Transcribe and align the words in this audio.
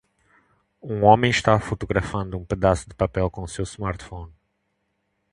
Um 0.81 1.03
homem 1.03 1.29
está 1.29 1.59
fotografando 1.59 2.35
um 2.35 2.43
pedaço 2.43 2.89
de 2.89 2.95
papel 2.95 3.29
com 3.29 3.45
seu 3.45 3.61
smartphone. 3.65 4.33